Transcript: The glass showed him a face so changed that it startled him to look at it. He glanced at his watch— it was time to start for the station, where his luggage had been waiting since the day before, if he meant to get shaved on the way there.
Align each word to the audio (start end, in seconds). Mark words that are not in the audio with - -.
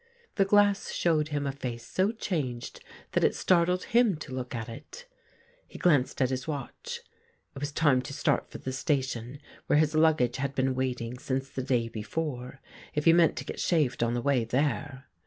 The 0.33 0.45
glass 0.45 0.91
showed 0.91 1.27
him 1.27 1.45
a 1.45 1.51
face 1.51 1.85
so 1.85 2.11
changed 2.11 2.83
that 3.11 3.23
it 3.23 3.35
startled 3.35 3.83
him 3.83 4.15
to 4.17 4.33
look 4.33 4.55
at 4.55 4.67
it. 4.67 5.05
He 5.67 5.77
glanced 5.77 6.23
at 6.23 6.31
his 6.31 6.47
watch— 6.47 7.01
it 7.55 7.59
was 7.59 7.71
time 7.71 8.01
to 8.01 8.11
start 8.13 8.49
for 8.49 8.57
the 8.57 8.73
station, 8.73 9.39
where 9.67 9.77
his 9.77 9.93
luggage 9.93 10.37
had 10.37 10.55
been 10.55 10.73
waiting 10.73 11.19
since 11.19 11.49
the 11.51 11.61
day 11.61 11.87
before, 11.87 12.61
if 12.95 13.05
he 13.05 13.13
meant 13.13 13.35
to 13.35 13.45
get 13.45 13.59
shaved 13.59 14.01
on 14.01 14.15
the 14.15 14.21
way 14.23 14.43
there. 14.43 15.05